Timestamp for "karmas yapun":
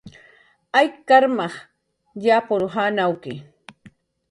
1.07-2.63